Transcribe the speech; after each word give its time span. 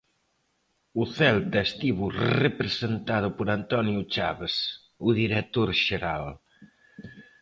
O 1.01 1.03
Celta 1.17 1.59
estivo 1.67 2.05
representado 2.43 3.27
por 3.37 3.47
Antonio 3.59 3.99
Chaves, 4.13 4.55
o 5.07 5.09
director 5.21 5.69
xeral. 5.85 6.25